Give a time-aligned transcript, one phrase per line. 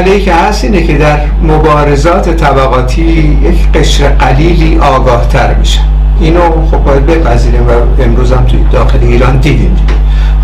[0.00, 3.02] مسئله که هست اینه که در مبارزات طبقاتی
[3.42, 5.80] یک قشر قلیلی آگاه تر میشن
[6.20, 6.40] اینو
[6.70, 9.76] خب باید بپذیریم و امروز هم توی داخل ایران دیدیم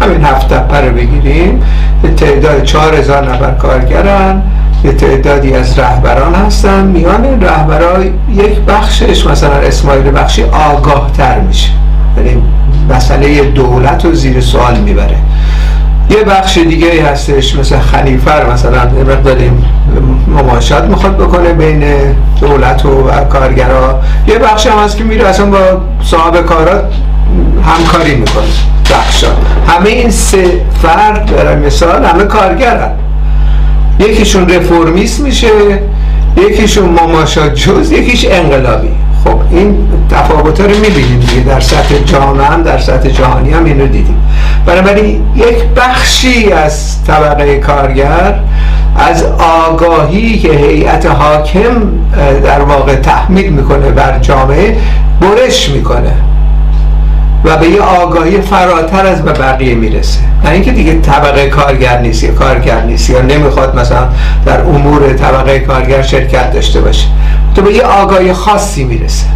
[0.00, 1.62] همین هفت تپه رو بگیریم.
[2.16, 4.43] تعداد چهار هزار نفر کارگرن.
[4.84, 6.84] یه تعدادی از رهبران هستن.
[6.84, 8.02] میان رهبران
[8.34, 11.70] یک بخشش مثلا اسماعیل بخشی آگاه تر میشه.
[12.17, 12.43] یعنی
[12.90, 15.17] مسئله دولت رو زیر سوال می‌بره.
[16.11, 18.85] یه بخش دیگه هستش مثل خلیفر مثلا
[19.25, 19.65] داریم
[20.29, 21.85] مماشات می‌خواد بکنه بین
[22.41, 25.59] دولت و کارگرها یه بخش هم هست که میره اصلا با
[26.03, 26.93] صاحب کارات
[27.67, 28.45] همکاری می‌کنه
[28.91, 29.29] بخشا.
[29.69, 30.45] همه این سه
[30.82, 32.91] فرد برای مثال همه کارگرن.
[34.01, 35.48] یکیشون رفرمیست میشه
[36.37, 38.91] یکیشون مماشات جز یکیش انقلابی.
[39.50, 41.41] این تفاوت رو می‌بینیم دیگه.
[41.41, 44.23] در سطح جامعه هم در سطح جهانی هم این رو دیدیم.
[44.67, 48.35] بنابراین یک بخشی از طبقه کارگر
[48.98, 49.25] از
[49.69, 51.73] آگاهی که هیئت حاکم
[52.45, 54.77] در واقع تحمیل می‌کنه بر جامعه
[55.20, 56.13] برش می‌کنه
[57.45, 60.20] و به یه آگاهی فراتر از به بقیه می‌رسه.
[60.45, 64.09] نه اینکه دیگه طبقه کارگر نیست یا کارگر نیست یا نمی‌خواد مثلا
[64.47, 67.07] در امور طبقه کارگر شرکت داشته باشه.
[67.55, 69.27] تو به یه آگاهی خاصی می‌رسه.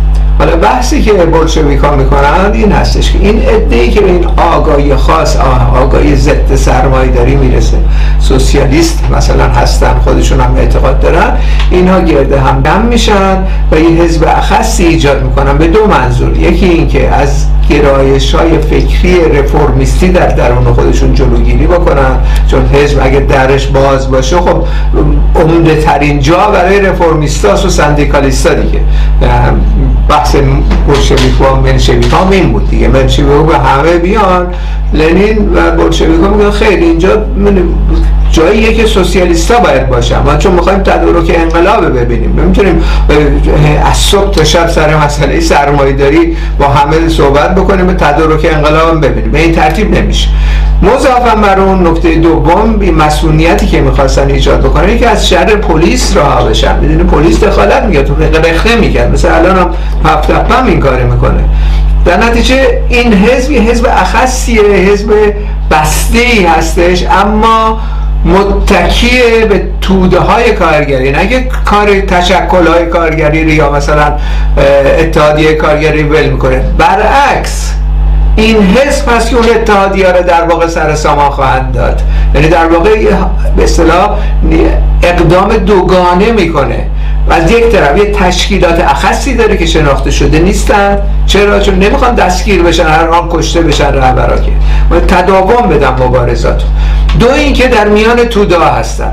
[0.40, 5.36] حالا بحثی که بلشویکا می‌کنند این هستش که این ای که این آگاهی خاص
[5.76, 7.76] آگاهی ضد سرمایه داری می‌رسه.
[8.20, 11.32] سوسیالیست مثلا هستن خودشون هم اعتقاد دارن.
[11.70, 13.36] اینها گرده هم دم میشن
[13.72, 16.36] و یه حزب اخصی ایجاد می‌کنن به دو منظور.
[16.36, 22.18] یکی اینکه از گرایش های فکری رفرمیستی در درون خودشون جلوگیری بکنن
[22.48, 24.64] چون حزب اگه درش باز باشه خب
[25.34, 28.80] عمده ترین جا برای رفرمیستاس و سندیکالیستا دیگه.
[30.10, 30.36] بحث
[30.88, 32.88] بلشویک و منشویک ها این بود دیگه.
[32.88, 34.46] منشویک به همه بیان.
[34.92, 37.26] لنین و بلشویک ها میگن خیلی اینجا
[38.32, 40.18] جاییه که سوسیالیستا باید باشن.
[40.18, 42.40] ما چون می‌خوایم تدارک انقلاب ببینیم.
[42.40, 42.82] نمی‌تونیم
[43.90, 49.06] از صبح تا شب سر مسئله سرمایه داری با همه صحبت بکنیم به تدارک انقلاب
[49.06, 49.30] ببینیم.
[49.30, 50.28] به این ترتیب نمیشه.
[50.82, 56.16] مضافا بر اون نکته دوم بی مسئولیتی که می‌خواستن ایجاد بکنن که از شر پلیس
[56.16, 56.78] راه بشن.
[56.78, 58.14] می‌دونی پلیس دخالت میگه تو
[58.44, 59.12] رخنه می‌کرد.
[59.12, 59.70] مثل الان هم
[60.04, 60.30] هفت
[60.66, 61.44] این کاری می‌کنه.
[62.04, 65.10] در نتیجه این حزب یه حزب اخصیه حزب
[65.70, 67.04] بسته ای هستش.
[67.10, 67.80] اما
[68.24, 74.12] متکیه به توده های کارگری نه که کار تشکل های کارگری یا مثلا
[74.98, 76.60] اتحادیه کارگری ول می‌کنه.
[76.78, 77.72] برعکس
[78.36, 82.02] این حزب هست که اون اتحادیه رو در واقع سر سامان خواهند داد.
[82.34, 83.06] یعنی در واقع
[83.56, 84.18] به اصطلاح
[85.02, 86.86] اقدام دوگانه می‌کنه.
[87.30, 90.98] و از یک طرف یه تشکیلات اخصی داره که شناخته شده نیستن.
[91.26, 94.50] چرا؟ چون نمی‌خوان دستگیر بشن هر آن کشته بشن رهبرا که.
[95.08, 96.62] تداوم بدن مبارزات
[97.18, 99.12] دو اینکه در میان توده هستن.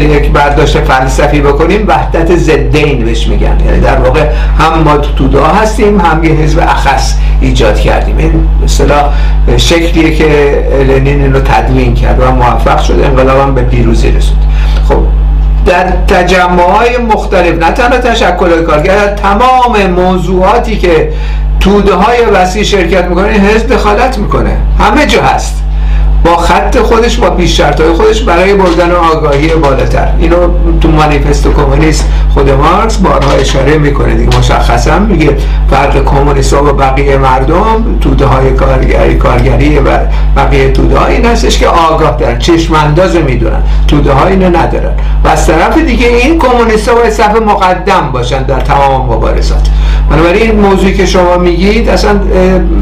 [0.00, 3.60] یک برداشت فلسفی بکنیم وحدت زدین بهش میگن.
[3.66, 4.26] یعنی در واقع
[4.58, 8.18] هم ما توده هستیم هم یه حزب اخص ایجاد کردیم.
[8.18, 9.04] این مثلا
[9.56, 10.28] شکلیه که
[10.88, 13.00] لنین اینو تدوین کرد و موفق شد.
[13.04, 14.36] انقلاب به پیروزی رسید
[14.88, 15.23] خب
[15.66, 21.12] در تجمع های مختلف نه تنها تشکل کارگر تمام موضوعاتی که
[21.60, 24.56] توده های وسیع شرکت می‌کنه حزب دخالت می‌کنه.
[24.78, 25.63] همه جا هست.
[26.24, 30.08] با خط خودش با پیش های خودش برای بردن آگاهی بالاتر.
[30.18, 30.36] اینو
[30.80, 34.38] تو مانیفست کمونیست خود مارکس بارها اشاره می‌کنه دیگه.
[34.38, 35.36] مشخصا میگه
[35.70, 39.98] فرق کمونیست و بقیه مردم توده های کارگری کارگری و
[40.36, 43.62] بقیه توده های این هستش که آگاه دارن چشم انداز می‌دونن.
[43.88, 44.92] توده های اینو ندارن.
[45.24, 49.68] و از طرف دیگه این کمونیست ها باید صفحه مقدم باشن در تمام مبارزات.
[50.10, 52.20] بنابراین این موضوعی که شما میگید اصلا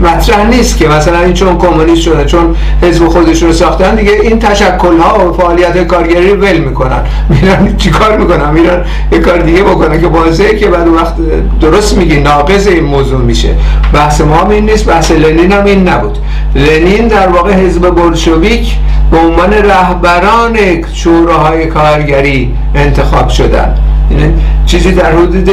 [0.03, 4.38] مطرح نیست که مثلا این چون کمونیست شده چون حزب خودشون رو ساختن دیگه این
[4.38, 7.00] تشکل ها و فعالیت کارگری ول می‌کنن.
[7.28, 11.15] میرن چیکار می‌کنن؟ میرن یه کار دیگه بکنن که واضحه که بعد وقت
[11.61, 13.55] درست میگی ناقض این موضوع میشه.
[13.93, 16.19] بحث ما هم این نیست بحث لنین هم این نبود.
[16.55, 18.76] لنین در واقع حزب بلشویک
[19.11, 20.56] به عنوان رهبران
[20.93, 23.75] شوراهای کارگری انتخاب شدن.
[24.11, 24.35] یعنی
[24.72, 25.50] چیزی در حدود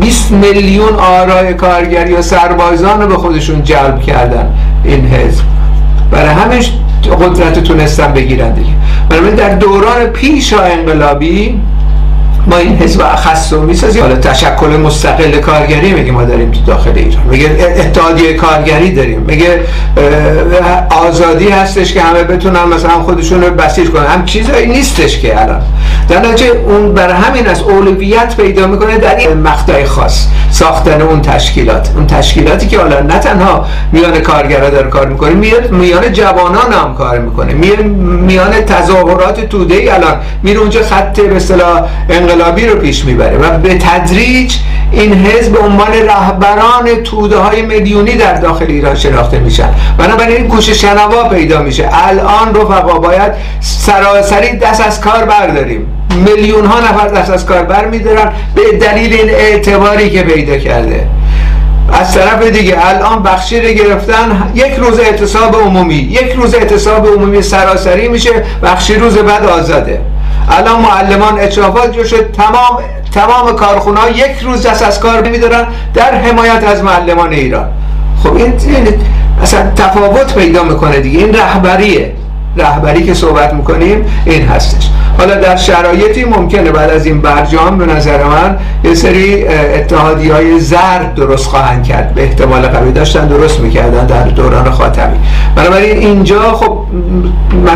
[0.00, 4.46] 20 میلیون آرای کارگری و سربازان رو به خودشون جلب کردن
[4.84, 5.44] این حزب.
[6.10, 6.72] برای همش
[7.20, 8.70] قدرت تونستن بگیرن دیگه.
[9.36, 11.60] در دوران پیش انقلابی
[12.46, 13.02] ما این حزب
[13.50, 14.02] رو می‌سازیم.
[14.02, 17.22] حالا تشکل مستقل کارگری میگه ما داریم تو داخل ایران.
[17.30, 19.20] میگه اتحادیه کارگری داریم.
[19.20, 19.60] میگه
[20.90, 24.06] آزادی هستش که همه بتونن مثلا خودشون رو بسیج کنن.
[24.06, 25.60] هم چیزایی نیستش که الان.
[26.08, 26.22] در
[26.66, 30.26] اون بر همین از اولویت پیدا می‌کنه در این مقطع خاص.
[30.50, 31.90] ساختن اون تشکیلات.
[31.96, 35.30] اون تشکیلاتی که حالا نه تنها میان کارگرا داره کار می‌کنه
[35.70, 37.52] میان جوانان هم کار می‌کنه.
[37.54, 37.82] میان
[38.26, 40.16] میان تظاهرات توده ای الان.
[40.42, 41.80] میره اونجا خط به اصطلاح
[42.32, 44.54] انقلابی رو پیش می‌بره و به تدریج
[44.92, 49.68] این حزب به عنوان رهبران توده های میلیونی در داخل ایران شناخته میشن.
[49.98, 51.88] بنابراین گوش شنوا پیدا میشه.
[51.92, 55.86] الان رفقا باید سراسری دست از کار برداریم.
[56.24, 61.06] میلیون ها نفر دست از کار بر میدارن به دلیل این اعتباری که پیدا کرده.
[61.92, 64.50] از طرف دیگه الان بخشی گرفتن.
[64.54, 65.94] یک روز اعتصاب عمومی.
[65.94, 68.30] یک روز اعتصاب عمومی سراسری میشه.
[68.62, 70.00] بخشی روز بعد آزاده.
[70.50, 72.32] الان معلمان اچافات جو شد.
[72.32, 72.78] تمام
[73.14, 77.68] تمام کارخونه ها یک روز دست از کار نمیدارن در حمایت از معلمان ایران.
[78.22, 78.52] خب این
[79.42, 81.18] اصلا تفاوت پیدا می‌کنه دیگه.
[81.18, 82.12] این رهبریه.
[82.56, 84.88] رهبری که صحبت می‌کنیم این هستش.
[85.18, 90.60] حالا در شرایطی ممکنه بعد از این برجام به نظر من یه سری اتحادی های
[90.60, 92.14] زرد درست خواهند کرد.
[92.14, 95.16] به احتمال قوی داشتن درست می‌کردن در دوران خاتمی.
[95.56, 96.78] بنابراین اینجا خب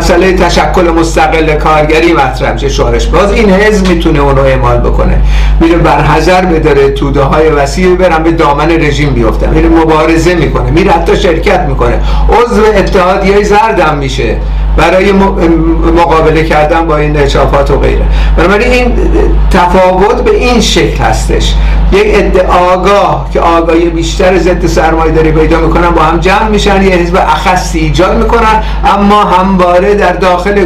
[0.07, 5.21] مسئله تشکل مستقل کارگری مطرح میشه شورش باز این حزب می‌تونه اونو اعمال بکنه.
[5.59, 9.49] میره بر حذر بداره توده های وسیع برن به دامن رژیم بیفتن.
[9.49, 10.71] میره مبارزه می‌کنه.
[10.71, 11.99] میره حتی شرکت می‌کنه.
[12.29, 14.37] عضو اتحادی های زرد هم میشه.
[14.77, 15.11] برای
[15.97, 18.05] مقابله کردن با این اچافات و غیره.
[18.37, 18.93] بنابراین این
[19.51, 21.53] تفاوت به این شکل هستش.
[21.91, 26.83] یک عده آگاه که آگاهی بیشتر ضد سرمایه داری پیدا می‌کنن با هم جمع میشن
[26.83, 30.65] یه حزب اخصی ایجاد می‌کنن اما همواره در داخل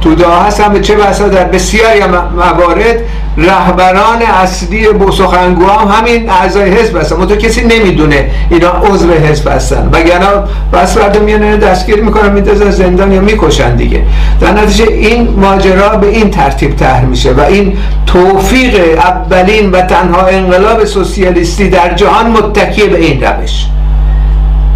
[0.00, 2.00] توده هستن به چه بسا در بسیاری
[2.36, 2.96] موارد
[3.36, 4.86] رهبران اصلی
[5.18, 7.26] سخنگو هم همین اعضای حزب هستن.
[7.26, 9.88] تو کسی نمی‌دونه اینا عضو حزب هستن.
[9.92, 10.26] وگرنه
[10.72, 14.02] بس فردا میان دستگیر می‌کنن میندازن زندان یا می‌کشن دیگه.
[14.40, 17.76] در نتیجه این ماجرا به این ترتیب طرح میشه و این
[18.06, 23.66] توفیق اولین و تنها انقلاب سوسیالیستی در جهان متکی به این روش.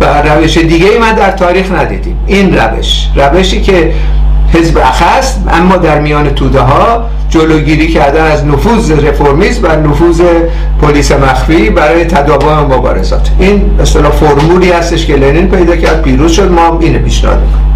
[0.00, 2.18] و روش دیگه ای من در تاریخ ندیدیم.
[2.26, 3.06] این روش.
[3.16, 3.92] روشی که
[4.54, 10.20] حزب اخست اما در میان توده ها جلوگیری کردن از نفوذ رفرمیسم و نفوذ
[10.82, 13.30] پلیس مخفی برای تداوم مبارزات.
[13.38, 16.50] این اصطلاح فرمولی هستش که لنین پیدا کرد پیروز شد.
[16.50, 17.73] ما اینو پیشنهاد می‌کنیم.